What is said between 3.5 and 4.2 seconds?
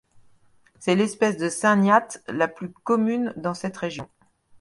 cette région.